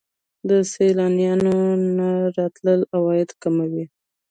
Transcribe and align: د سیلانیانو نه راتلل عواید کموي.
د 0.49 0.51
سیلانیانو 0.71 1.55
نه 1.97 2.09
راتلل 2.37 2.79
عواید 2.95 3.29
کموي. 3.41 3.85